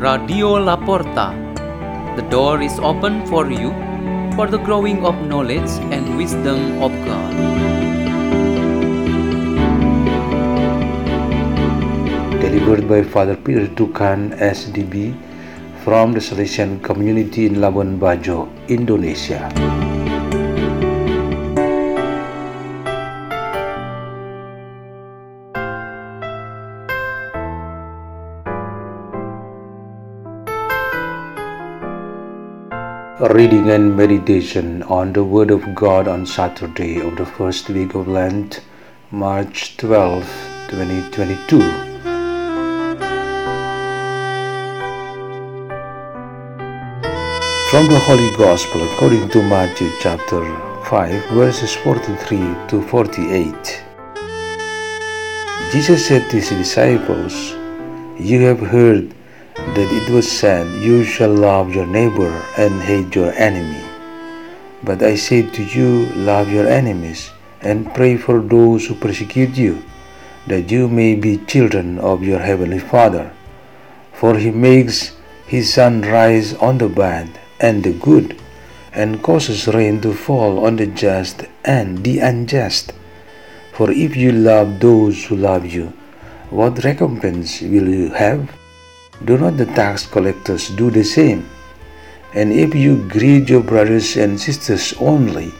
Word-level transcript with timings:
Radio 0.00 0.56
Laporta. 0.56 1.36
The 2.16 2.24
door 2.32 2.62
is 2.62 2.72
open 2.80 3.26
for 3.26 3.52
you 3.52 3.68
for 4.32 4.48
the 4.48 4.56
growing 4.56 5.04
of 5.04 5.12
knowledge 5.28 5.68
and 5.92 6.16
wisdom 6.16 6.80
of 6.80 6.88
God. 7.04 7.32
Delivered 12.40 12.88
by 12.88 13.02
Father 13.04 13.36
Peter 13.36 13.68
Tukan, 13.76 14.32
SDB, 14.40 15.12
from 15.84 16.16
the 16.16 16.20
Salesian 16.24 16.82
community 16.82 17.44
in 17.44 17.56
Labuan 17.60 18.00
Bajo, 18.00 18.48
Indonesia. 18.72 19.52
Reading 33.28 33.68
and 33.68 33.94
meditation 33.94 34.82
on 34.84 35.12
the 35.12 35.22
Word 35.22 35.50
of 35.50 35.74
God 35.74 36.08
on 36.08 36.24
Saturday 36.24 37.02
of 37.02 37.16
the 37.16 37.26
first 37.26 37.68
week 37.68 37.94
of 37.94 38.08
Lent, 38.08 38.62
March 39.10 39.76
12, 39.76 40.24
2022. 40.70 41.60
From 47.68 47.88
the 47.88 48.00
Holy 48.06 48.34
Gospel 48.38 48.82
according 48.90 49.28
to 49.28 49.42
Matthew 49.42 49.90
chapter 50.00 50.42
5, 50.86 51.24
verses 51.32 51.74
43 51.74 52.38
to 52.68 52.80
48. 52.88 53.84
Jesus 55.70 56.06
said 56.06 56.30
to 56.30 56.36
his 56.36 56.48
disciples, 56.48 57.50
You 58.18 58.40
have 58.46 58.60
heard 58.60 59.14
that 59.56 59.90
it 59.92 60.10
was 60.10 60.30
said, 60.30 60.66
You 60.82 61.04
shall 61.04 61.34
love 61.34 61.74
your 61.74 61.86
neighbor 61.86 62.30
and 62.56 62.82
hate 62.82 63.14
your 63.14 63.32
enemy. 63.32 63.84
But 64.82 65.02
I 65.02 65.16
say 65.16 65.42
to 65.42 65.62
you, 65.62 66.06
love 66.14 66.50
your 66.50 66.66
enemies 66.66 67.30
and 67.60 67.92
pray 67.94 68.16
for 68.16 68.40
those 68.40 68.86
who 68.86 68.94
persecute 68.94 69.56
you, 69.56 69.82
that 70.46 70.70
you 70.70 70.88
may 70.88 71.14
be 71.14 71.38
children 71.44 71.98
of 71.98 72.22
your 72.22 72.38
heavenly 72.38 72.78
Father. 72.78 73.32
For 74.12 74.36
he 74.38 74.50
makes 74.50 75.16
his 75.46 75.74
sun 75.74 76.02
rise 76.02 76.54
on 76.54 76.78
the 76.78 76.88
bad 76.88 77.28
and 77.60 77.84
the 77.84 77.92
good, 77.92 78.40
and 78.92 79.22
causes 79.22 79.68
rain 79.68 80.00
to 80.00 80.14
fall 80.14 80.64
on 80.64 80.76
the 80.76 80.86
just 80.86 81.44
and 81.64 82.02
the 82.04 82.18
unjust. 82.18 82.92
For 83.72 83.90
if 83.90 84.16
you 84.16 84.32
love 84.32 84.80
those 84.80 85.24
who 85.26 85.36
love 85.36 85.66
you, 85.66 85.92
what 86.50 86.82
recompense 86.84 87.60
will 87.60 87.88
you 87.88 88.10
have? 88.10 88.59
Do 89.24 89.36
not 89.36 89.56
the 89.56 89.66
tax 89.66 90.06
collectors 90.06 90.68
do 90.68 90.90
the 90.90 91.04
same? 91.04 91.48
And 92.32 92.52
if 92.52 92.74
you 92.74 93.06
greet 93.08 93.48
your 93.48 93.62
brothers 93.62 94.16
and 94.16 94.40
sisters 94.40 94.94
only, 94.98 95.52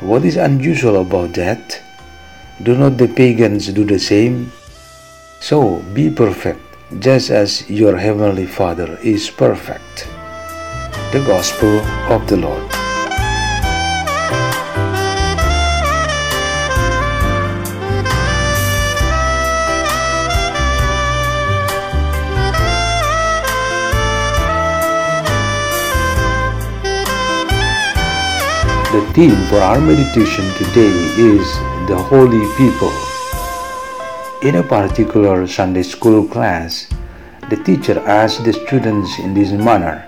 what 0.00 0.24
is 0.24 0.36
unusual 0.36 1.00
about 1.00 1.34
that? 1.34 1.82
Do 2.62 2.76
not 2.76 2.98
the 2.98 3.08
pagans 3.08 3.68
do 3.68 3.84
the 3.84 3.98
same? 3.98 4.52
So 5.40 5.82
be 5.94 6.10
perfect, 6.10 6.60
just 7.00 7.30
as 7.30 7.68
your 7.68 7.96
heavenly 7.96 8.46
Father 8.46 8.98
is 9.02 9.28
perfect. 9.30 10.06
The 11.12 11.24
Gospel 11.26 11.80
of 12.12 12.28
the 12.28 12.36
Lord. 12.36 12.79
Theme 29.14 29.34
for 29.50 29.58
our 29.58 29.80
meditation 29.80 30.46
today 30.54 30.94
is 31.18 31.42
the 31.88 31.98
holy 31.98 32.46
people. 32.54 32.92
In 34.46 34.54
a 34.54 34.62
particular 34.62 35.48
Sunday 35.48 35.82
school 35.82 36.28
class, 36.28 36.86
the 37.48 37.56
teacher 37.56 37.98
asked 38.06 38.44
the 38.44 38.52
students 38.52 39.18
in 39.18 39.34
this 39.34 39.50
manner 39.50 40.06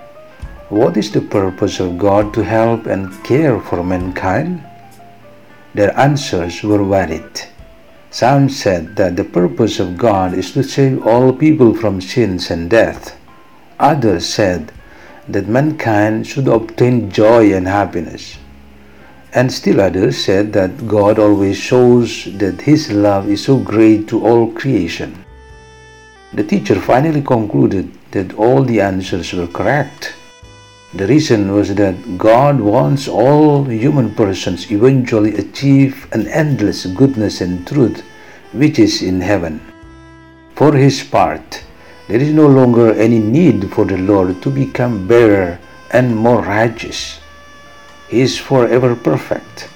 What 0.69 0.95
is 0.95 1.11
the 1.11 1.19
purpose 1.19 1.81
of 1.81 1.97
God 1.97 2.33
to 2.33 2.45
help 2.45 2.85
and 2.85 3.11
care 3.25 3.59
for 3.59 3.83
mankind? 3.83 4.63
Their 5.73 5.91
answers 5.99 6.63
were 6.63 6.85
varied. 6.85 7.41
Some 8.09 8.47
said 8.47 8.95
that 8.95 9.17
the 9.17 9.25
purpose 9.25 9.81
of 9.81 9.97
God 9.97 10.33
is 10.33 10.53
to 10.53 10.63
save 10.63 11.05
all 11.05 11.33
people 11.33 11.75
from 11.75 11.99
sins 11.99 12.49
and 12.49 12.69
death. 12.69 13.19
Others 13.79 14.25
said 14.25 14.71
that 15.27 15.49
mankind 15.49 16.25
should 16.25 16.47
obtain 16.47 17.11
joy 17.11 17.51
and 17.51 17.67
happiness. 17.67 18.37
And 19.35 19.51
still 19.51 19.81
others 19.81 20.23
said 20.23 20.53
that 20.53 20.87
God 20.87 21.17
always 21.17 21.57
shows 21.57 22.25
that 22.37 22.61
His 22.61 22.91
love 22.91 23.29
is 23.29 23.43
so 23.43 23.57
great 23.57 24.07
to 24.09 24.23
all 24.25 24.51
creation. 24.51 25.25
The 26.33 26.43
teacher 26.43 26.79
finally 26.79 27.21
concluded 27.21 27.91
that 28.11 28.33
all 28.35 28.63
the 28.63 28.79
answers 28.81 29.33
were 29.33 29.47
correct. 29.47 30.13
The 30.93 31.07
reason 31.07 31.51
was 31.51 31.73
that 31.73 32.17
God 32.19 32.59
wants 32.59 33.07
all 33.07 33.63
human 33.65 34.13
persons 34.13 34.71
eventually 34.71 35.35
achieve 35.35 36.07
an 36.11 36.27
endless 36.27 36.85
goodness 36.85 37.41
and 37.41 37.65
truth 37.65 38.03
which 38.51 38.77
is 38.77 39.01
in 39.01 39.19
heaven. 39.19 39.59
For 40.55 40.75
his 40.75 41.03
part, 41.03 41.63
there 42.07 42.19
is 42.19 42.31
no 42.31 42.45
longer 42.45 42.93
any 42.93 43.17
need 43.17 43.71
for 43.73 43.85
the 43.85 43.97
Lord 43.97 44.41
to 44.43 44.51
become 44.51 45.07
better 45.07 45.59
and 45.89 46.15
more 46.15 46.43
righteous. 46.43 47.19
Is 48.13 48.37
forever 48.37 48.95
perfect. 48.95 49.69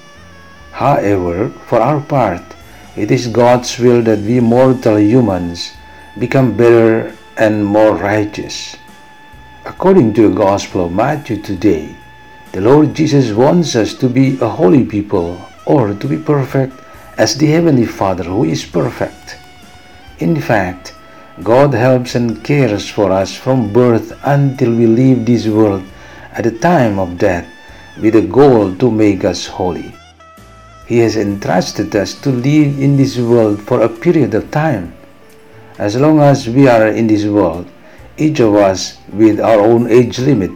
However, 0.70 1.50
for 1.66 1.80
our 1.80 1.98
part, 2.00 2.54
it 2.94 3.10
is 3.10 3.26
God's 3.26 3.76
will 3.80 4.00
that 4.02 4.20
we 4.20 4.38
mortal 4.38 5.00
humans 5.00 5.72
become 6.16 6.56
better 6.56 7.16
and 7.36 7.66
more 7.66 7.96
righteous. 7.96 8.76
According 9.64 10.14
to 10.14 10.28
the 10.28 10.36
Gospel 10.36 10.86
of 10.86 10.92
Matthew 10.92 11.42
today, 11.42 11.96
the 12.52 12.60
Lord 12.60 12.94
Jesus 12.94 13.32
wants 13.32 13.74
us 13.74 13.92
to 13.94 14.08
be 14.08 14.38
a 14.38 14.48
holy 14.48 14.84
people 14.84 15.42
or 15.66 15.94
to 15.94 16.06
be 16.06 16.16
perfect 16.16 16.78
as 17.18 17.34
the 17.34 17.48
Heavenly 17.48 17.86
Father 17.86 18.22
who 18.22 18.44
is 18.44 18.64
perfect. 18.64 19.36
In 20.20 20.40
fact, 20.40 20.94
God 21.42 21.74
helps 21.74 22.14
and 22.14 22.44
cares 22.44 22.88
for 22.88 23.10
us 23.10 23.34
from 23.34 23.72
birth 23.72 24.16
until 24.22 24.72
we 24.76 24.86
leave 24.86 25.26
this 25.26 25.48
world 25.48 25.82
at 26.30 26.44
the 26.44 26.56
time 26.56 27.00
of 27.00 27.18
death 27.18 27.57
with 28.00 28.16
a 28.16 28.22
goal 28.22 28.74
to 28.76 28.90
make 28.90 29.24
us 29.24 29.46
holy. 29.46 29.94
He 30.86 30.98
has 30.98 31.16
entrusted 31.16 31.94
us 31.94 32.14
to 32.22 32.30
live 32.30 32.78
in 32.80 32.96
this 32.96 33.18
world 33.18 33.60
for 33.60 33.82
a 33.82 33.88
period 33.88 34.34
of 34.34 34.50
time. 34.50 34.94
As 35.78 35.96
long 35.96 36.20
as 36.20 36.48
we 36.48 36.66
are 36.66 36.88
in 36.88 37.06
this 37.06 37.24
world, 37.24 37.68
each 38.16 38.40
of 38.40 38.54
us 38.54 38.98
with 39.12 39.38
our 39.40 39.60
own 39.60 39.90
age 39.90 40.18
limit, 40.18 40.50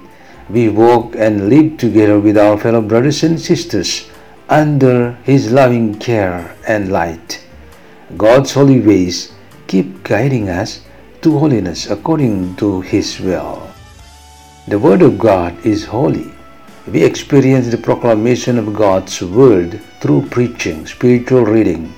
we 0.48 0.69
walk 0.69 1.14
and 1.16 1.48
live 1.48 1.78
together 1.78 2.19
with 2.19 2.36
our 2.36 2.58
fellow 2.58 2.81
brothers 2.81 3.22
and 3.22 3.41
sisters 3.41 4.08
under 4.48 5.12
His 5.22 5.52
loving 5.52 5.98
care 5.98 6.56
and 6.66 6.91
light. 6.91 7.44
God's 8.16 8.52
holy 8.52 8.81
ways 8.81 9.32
keep 9.66 10.02
guiding 10.02 10.48
us 10.48 10.81
to 11.22 11.38
holiness 11.38 11.88
according 11.88 12.56
to 12.56 12.81
His 12.81 13.20
will. 13.20 13.70
The 14.69 14.78
Word 14.78 15.02
of 15.02 15.19
God 15.19 15.54
is 15.64 15.84
holy. 15.84 16.32
We 16.88 17.04
experience 17.04 17.70
the 17.70 17.78
proclamation 17.78 18.59
of 18.59 18.75
God's 18.75 19.22
Word 19.22 19.81
through 20.00 20.26
preaching, 20.31 20.84
spiritual 20.84 21.44
reading, 21.44 21.94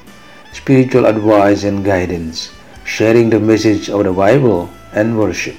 spiritual 0.53 1.07
advice 1.07 1.65
and 1.65 1.83
guidance, 1.83 2.53
sharing 2.85 3.31
the 3.31 3.41
message 3.41 3.89
of 3.89 4.05
the 4.05 4.13
Bible, 4.13 4.69
and 4.93 5.19
worship. 5.19 5.57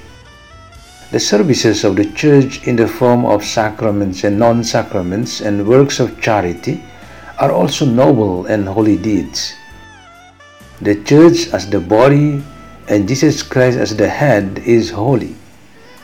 The 1.10 1.20
services 1.20 1.84
of 1.84 1.96
the 1.96 2.06
Church 2.14 2.68
in 2.68 2.76
the 2.76 2.88
form 2.88 3.26
of 3.26 3.44
sacraments 3.44 4.24
and 4.24 4.38
non 4.38 4.64
sacraments 4.64 5.42
and 5.42 5.68
works 5.68 6.00
of 6.00 6.22
charity 6.22 6.84
are 7.40 7.52
also 7.52 7.84
noble 7.84 8.46
and 8.46 8.68
holy 8.68 8.96
deeds. 8.96 9.56
The 10.82 11.02
Church 11.02 11.48
as 11.50 11.68
the 11.68 11.80
body 11.80 12.44
and 12.88 13.08
Jesus 13.08 13.42
Christ 13.42 13.80
as 13.80 13.98
the 13.98 14.08
head 14.08 14.60
is 14.60 14.92
holy. 14.92 15.36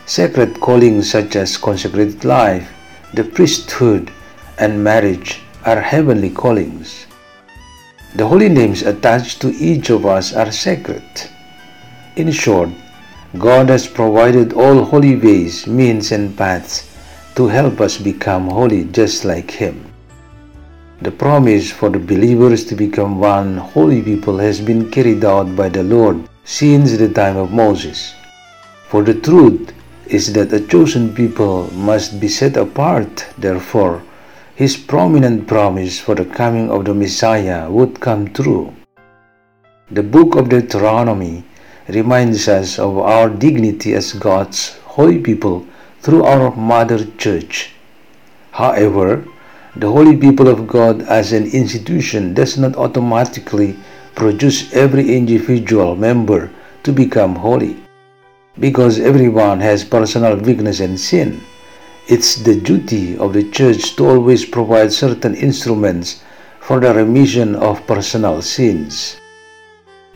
Sacred 0.06 0.58
callings 0.58 1.08
such 1.08 1.36
as 1.36 1.56
consecrated 1.56 2.24
life, 2.24 2.66
the 3.14 3.24
priesthood, 3.24 4.10
and 4.58 4.82
marriage 4.82 5.42
are 5.66 5.80
heavenly 5.80 6.30
callings. 6.30 7.06
The 8.16 8.26
holy 8.26 8.48
names 8.48 8.82
attached 8.82 9.40
to 9.42 9.48
each 9.48 9.90
of 9.90 10.06
us 10.06 10.32
are 10.34 10.50
sacred. 10.50 11.02
In 12.16 12.30
short, 12.32 12.70
God 13.38 13.68
has 13.68 13.86
provided 13.86 14.52
all 14.52 14.84
holy 14.84 15.16
ways, 15.16 15.66
means, 15.66 16.12
and 16.12 16.36
paths 16.36 16.88
to 17.34 17.48
help 17.48 17.80
us 17.80 17.96
become 17.96 18.48
holy 18.48 18.84
just 18.84 19.24
like 19.24 19.50
Him. 19.50 19.92
The 21.02 21.10
promise 21.10 21.70
for 21.70 21.90
the 21.90 21.98
believers 21.98 22.64
to 22.66 22.74
become 22.74 23.18
one 23.18 23.56
holy 23.56 24.02
people 24.02 24.38
has 24.38 24.60
been 24.60 24.90
carried 24.90 25.24
out 25.24 25.56
by 25.56 25.68
the 25.68 25.82
Lord 25.82 26.28
since 26.44 26.96
the 26.96 27.08
time 27.08 27.36
of 27.36 27.52
Moses. 27.52 28.14
For 28.88 29.02
the 29.02 29.14
truth 29.14 29.72
is 30.12 30.34
that 30.34 30.52
a 30.52 30.60
chosen 30.60 31.14
people 31.14 31.72
must 31.72 32.20
be 32.20 32.28
set 32.28 32.54
apart, 32.54 33.24
therefore, 33.38 34.02
his 34.54 34.76
prominent 34.76 35.46
promise 35.48 35.98
for 35.98 36.14
the 36.14 36.26
coming 36.26 36.70
of 36.70 36.84
the 36.84 36.92
Messiah 36.92 37.70
would 37.70 37.98
come 37.98 38.28
true. 38.34 38.74
The 39.90 40.02
book 40.02 40.36
of 40.36 40.50
Deuteronomy 40.50 41.44
reminds 41.88 42.46
us 42.46 42.78
of 42.78 42.98
our 42.98 43.30
dignity 43.30 43.94
as 43.94 44.12
God's 44.12 44.76
holy 44.84 45.18
people 45.18 45.66
through 46.00 46.24
our 46.24 46.54
mother 46.54 47.06
church. 47.16 47.72
However, 48.50 49.24
the 49.76 49.90
holy 49.90 50.18
people 50.18 50.48
of 50.48 50.68
God 50.68 51.00
as 51.08 51.32
an 51.32 51.46
institution 51.46 52.34
does 52.34 52.58
not 52.58 52.76
automatically 52.76 53.76
produce 54.14 54.74
every 54.74 55.16
individual 55.16 55.96
member 55.96 56.50
to 56.82 56.92
become 56.92 57.36
holy. 57.36 57.76
Because 58.58 59.00
everyone 59.00 59.60
has 59.60 59.84
personal 59.84 60.36
weakness 60.36 60.80
and 60.80 60.98
sin, 60.98 61.40
it's 62.08 62.36
the 62.36 62.54
duty 62.54 63.16
of 63.16 63.32
the 63.32 63.48
church 63.50 63.96
to 63.96 64.06
always 64.06 64.44
provide 64.44 64.92
certain 64.92 65.34
instruments 65.34 66.22
for 66.60 66.80
the 66.80 66.92
remission 66.92 67.54
of 67.56 67.86
personal 67.86 68.42
sins. 68.42 69.16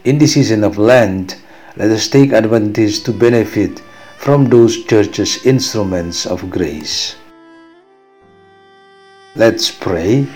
In 0.04 0.18
the 0.18 0.26
season 0.26 0.64
of 0.64 0.78
Lent, 0.78 1.42
let 1.76 1.90
us 1.90 2.08
take 2.08 2.32
advantage 2.32 3.02
to 3.04 3.12
benefit 3.12 3.80
from 4.18 4.48
those 4.48 4.84
churches' 4.84 5.44
instruments 5.46 6.26
of 6.26 6.50
grace. 6.50 7.16
Let's 9.34 9.70
pray 9.70 10.26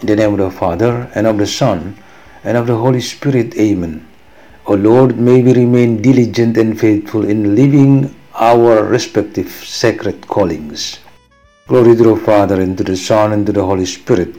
in 0.00 0.06
the 0.06 0.16
name 0.16 0.32
of 0.32 0.38
the 0.38 0.50
Father, 0.50 1.10
and 1.14 1.26
of 1.26 1.38
the 1.38 1.46
Son, 1.46 1.96
and 2.44 2.56
of 2.56 2.66
the 2.66 2.76
Holy 2.76 3.00
Spirit. 3.00 3.56
Amen. 3.58 4.06
O 4.70 4.74
Lord, 4.74 5.18
may 5.18 5.42
we 5.42 5.54
remain 5.54 6.02
diligent 6.02 6.58
and 6.58 6.78
faithful 6.78 7.24
in 7.24 7.54
living 7.54 8.14
our 8.34 8.84
respective 8.84 9.48
sacred 9.48 10.28
callings. 10.28 10.98
Glory 11.66 11.96
to 11.96 12.02
the 12.02 12.16
Father, 12.16 12.60
and 12.60 12.76
to 12.76 12.84
the 12.84 12.94
Son, 12.94 13.32
and 13.32 13.46
to 13.46 13.52
the 13.52 13.64
Holy 13.64 13.86
Spirit, 13.86 14.36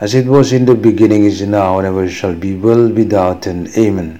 as 0.00 0.14
it 0.14 0.24
was 0.24 0.54
in 0.54 0.64
the 0.64 0.74
beginning, 0.74 1.24
is 1.24 1.42
now, 1.42 1.76
and 1.76 1.86
ever 1.86 2.08
shall 2.08 2.34
be, 2.34 2.54
world 2.56 2.96
without 2.96 3.46
end. 3.46 3.68
Amen. 3.76 4.18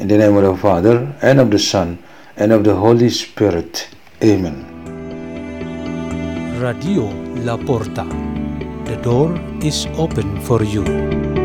In 0.00 0.08
the 0.08 0.18
name 0.18 0.36
of 0.36 0.42
the 0.42 0.56
Father, 0.56 1.14
and 1.22 1.38
of 1.38 1.52
the 1.52 1.60
Son, 1.60 2.02
and 2.36 2.50
of 2.50 2.64
the 2.64 2.74
Holy 2.74 3.08
Spirit. 3.08 3.86
Amen. 4.20 4.66
Radio 6.60 7.04
La 7.46 7.56
Porta. 7.56 8.02
The 8.84 8.96
door 8.96 9.38
is 9.62 9.86
open 9.96 10.40
for 10.40 10.64
you. 10.64 11.37